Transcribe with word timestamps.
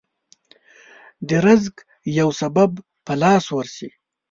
د 1.27 1.29
رزق 1.45 1.75
يو 2.19 2.29
سبب 2.41 2.71
په 3.05 3.13
لاس 3.21 3.45
ورشي. 3.55 3.89